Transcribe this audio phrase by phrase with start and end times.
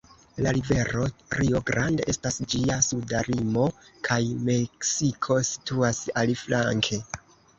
[0.43, 1.03] La rivero
[1.39, 3.67] Rio Grande estas ĝia suda limo,
[4.09, 6.99] kaj Meksiko situas aliflanke.